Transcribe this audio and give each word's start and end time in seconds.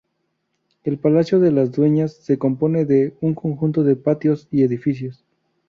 El 0.83 0.97
palacio 0.97 1.39
de 1.39 1.51
las 1.51 1.71
Dueñas 1.73 2.13
se 2.13 2.39
compone 2.39 2.85
de 2.85 3.15
un 3.21 3.35
conjunto 3.35 3.83
de 3.83 3.95
patios 3.95 4.47
y 4.49 4.63
edificios. 4.63 5.23